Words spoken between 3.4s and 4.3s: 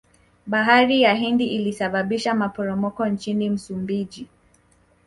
msumbiji